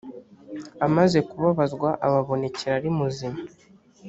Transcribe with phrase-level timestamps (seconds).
[0.85, 3.39] amaze kubabazwa ababonekera ari muzima